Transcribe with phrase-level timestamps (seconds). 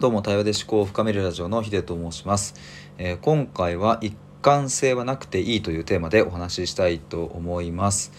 [0.00, 2.54] どうも、対話で思考を深めるラジオのヒデと申します、
[2.98, 8.12] えー今回は一貫性はなくていいというテーマでお話ししたいと思います。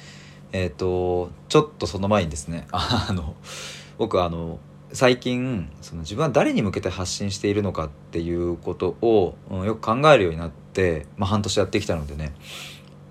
[0.52, 3.34] えっ、と、ちょっとその前にですね、 あの、
[3.98, 4.60] 僕あの、
[4.92, 12.34] 最近その自分は誰に向けて発信しているのかっていうことを、うんよく考えるようになって、まあ、半年やってきたのでね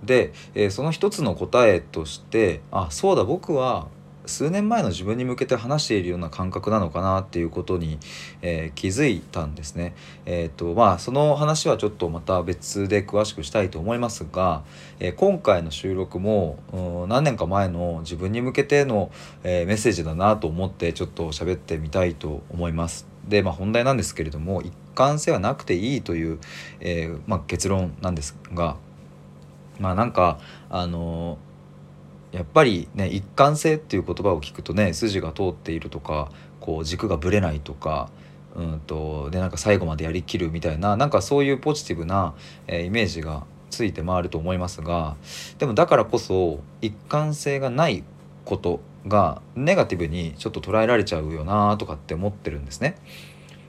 [0.05, 3.89] で、えーその一つの答えとしてあそうだ僕は
[4.29, 7.98] 数年前の自分に向けて話しているような感覚なのかなっていうことに、
[8.43, 9.94] えー気づいたんですね。
[10.26, 14.62] えーとまあ、その話はちょっとまた別で詳しくしたいと思いますが、
[15.00, 19.11] えー今回の収録もう何年か前の自分に向けての、
[19.43, 23.06] えーメッセージだなと思ってちょっと喋ってみたいと思います。
[23.26, 26.39] で、まあ、本題なんですけれども一貫性はなくていいという、
[26.81, 28.76] えーまあ、結論なんですが
[29.79, 30.39] まあなんか
[30.70, 31.39] あの
[32.33, 38.11] やっぱりね一貫性っていう言葉を聞くとね筋が通っているとかこう軸がぶれないとか
[38.55, 42.35] うんとでなんか最後までやりきるみたいななんかそういうポジティブな、
[42.67, 45.17] えーイメージがついて回ると思いますが
[45.59, 48.03] でもだからこそ一貫性がない
[48.45, 52.97] ことがネガティブにちょっと捉えられちゃうよなとかって思ってるんですね。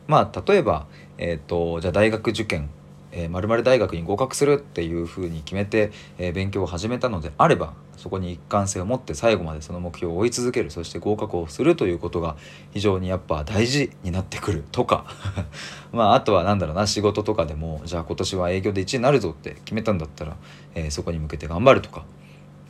[0.08, 2.70] まあ例えば、えー、とじゃあ大学受験
[3.12, 10.72] えー、〇〇大学に合格するっていうふうに決めて、えー勉強を始めたのであればそこに一貫性を持って最後までその目標を追い続ける。
[10.72, 12.38] そして合格をするということが
[12.72, 15.06] 非常にやっぱ大事になってくるとか。
[15.92, 20.38] まああとは何だろうな仕事とかでもじゃあ今年は営業で1位になるぞって決めたんだったら、
[20.76, 22.06] えーそこに向けて頑張るとか。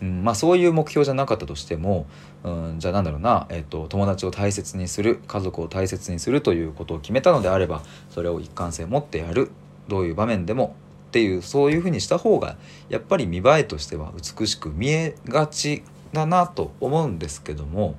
[0.01, 2.07] うん、まあそういう目標じゃなかったとしても、
[2.43, 9.51] うん、じゃあなんだろうな、えっと友達を大切にする家族を大切にするということを決めたのであればそれを一貫性持ってやる。
[9.89, 10.75] どういう場面でも
[11.09, 12.55] っていうそういうふうにした方が
[12.87, 17.95] やっぱり見栄えとしては美しく見えがちだなと思うんですけども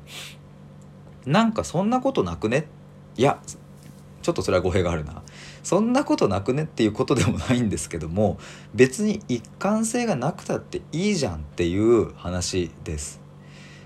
[1.27, 2.67] なんかそんなことなくね？
[3.17, 3.39] いや
[4.23, 5.23] ちょっとそれは語弊があるな
[5.63, 8.39] そんなことなくねっていうことでもないんですけども
[8.75, 13.21] 別に一貫性がなくたっていいじゃんっていう話です。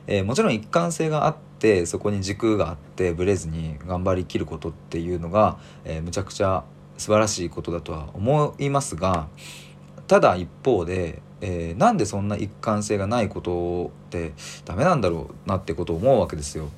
[0.07, 6.65] えーもちろん一貫性があってそこに軸があってブレずに頑張りきることっていうのが、えーむちゃくちゃ
[6.97, 9.29] 素晴らしいことだとは思いますが
[10.07, 14.33] ただ一方で、えーなんでそんな一貫性がないことって
[14.65, 16.69] ダメなんだろうなってことを思うわけですよ。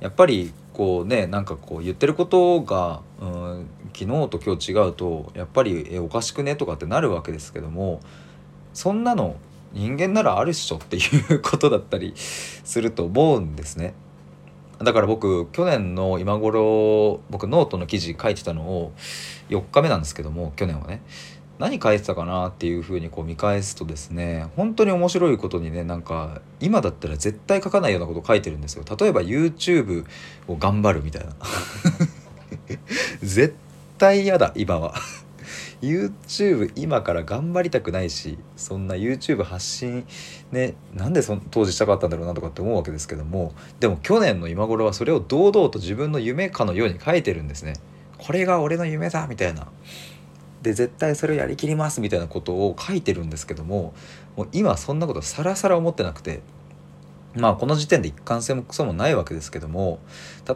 [0.00, 8.00] やっぱりこうねなんかこう言ってることが、うん、昨日と今日違うとやっぱりえおかしくねとかってなるわけですけども
[8.72, 9.36] そんなの
[9.72, 11.00] 人間ならあるっしょってい
[11.34, 13.94] うことだったりすると思うんですね。
[14.82, 18.92] だから僕去年の今頃僕ノートの記事書いてたのを
[19.50, 21.02] 4日目なんですけども去年はね。
[21.58, 28.84] 何書いてたかなっていうふうにこう見返すとですね本当に面白いことにねなんか今だったら絶対書かないようなこと書いてるんですよ。
[28.98, 30.06] 例えば YouTube
[30.48, 31.32] を頑張るみたいな。
[33.20, 33.54] 絶
[33.98, 34.94] 対嫌だ今は。
[35.82, 40.06] YouTube 今から頑張りたくないしそんな YouTube 発信
[40.52, 47.74] ねなんでそ当時したかったんだろうなとかって思うわけですけどもでも去年の今頃はそれを堂々と自分の夢かのように書いてるんですね。
[48.18, 49.68] これが俺の夢だみたいな。
[50.62, 53.94] で絶対それをやりきりますみたいなことを書いてるんですけども
[54.36, 56.42] もう今そんなことさらさら思ってなくて
[57.34, 60.00] まあこの時点で一貫性もクソもないわけですけども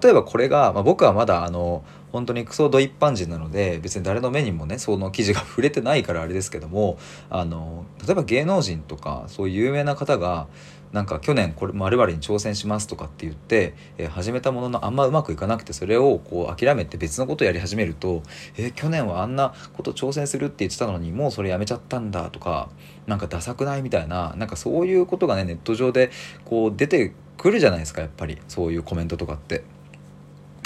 [0.02, 1.84] 例えばこれが、まあ、僕はまだあの
[2.14, 6.96] 本当にクソド一般人なので別に誰の目にもねその記事が触れてないからあれですけども
[7.28, 10.46] あの例えば芸能人とかそういう有名な方が
[10.92, 18.22] なんか去年これ〇〇に挑戦しますとかって言って、えー始めたもののあんまうまくいかなくてそれをこう諦めて別のことをやり始めると
[18.56, 22.68] 「えー去年はあんなこと挑戦するって言ってたのにもうそれやめちゃったんだ」とか
[23.08, 26.12] 「なんかダサくない?」みたいななんかそういうことがねネット上で
[26.44, 29.73] こう出てくるじゃないですかやっぱりそういうコメントとかって。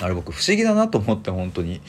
[0.02, 1.80] あれ僕不思議だなと思って本当に。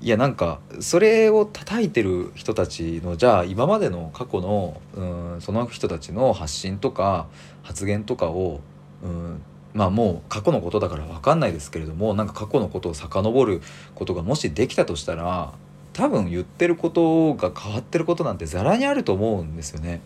[0.00, 7.28] いやなんかそれを叩いてる人たちのじゃあ今までの過去のうんその人たちの発信とか
[7.62, 8.60] 発言とかを
[9.04, 9.42] うん
[9.74, 13.62] まあもう過去のことだから分かんないですけれどもなんか過去のことを遡る
[13.94, 15.52] ことがもしできたとしたら
[15.92, 20.00] 多分言ってることが変わってることなんてざらにあると思うんですよね。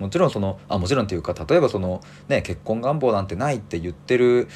[0.00, 4.48] もちろんそのあもちろんっていうか例えばそのね結婚願望なんてないって言ってる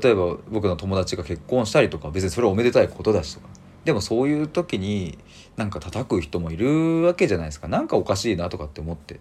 [0.00, 3.48] 例えば僕の友達が結婚したりとか別にそれはおめでたいことだしとか。
[3.84, 5.18] でもそういう時に
[5.56, 7.66] なんか叩く人もいるわけじゃないですか。
[7.66, 9.18] なんかおかしいなとかって思って。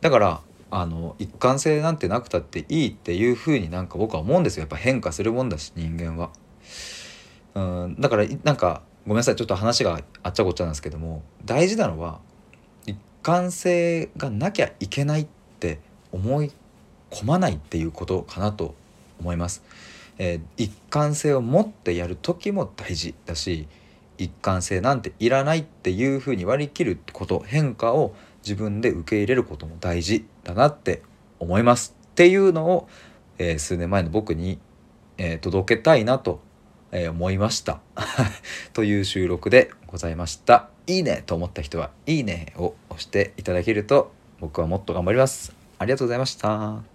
[0.00, 0.40] だから
[0.72, 4.62] あの一貫性なんてなくたっていいっていうふうになんか僕は思うんですよ。
[4.62, 6.30] やっぱ変化するもんだし人間は。
[7.54, 9.36] うんだからなんかごめんなさい。
[9.36, 12.20] ちょっと話があっちゃこっちゃなんですけども大事なのは
[13.22, 15.26] 貫性がなきゃいけないっ
[15.60, 15.78] て
[16.10, 16.52] 思い
[17.10, 18.74] 込まないっていうことかなと
[19.20, 19.62] 思います。
[20.18, 23.66] えー一貫性を持ってやる時も大事だし
[24.18, 31.02] 一貫性なんていらないっていうふうに割り切ること変化を自分で受け入れることも大事だなって
[31.38, 32.88] 思いますっていうのを、
[33.38, 34.58] えー数年前の僕に、
[35.16, 36.40] えー届けたいなと、
[36.92, 37.80] えー思いました。
[38.72, 40.68] という収録でございました。
[40.86, 45.52] いいねと思った人はいいねを押していただけると僕はもっと頑張ります。
[45.78, 46.91] ありがとうございました。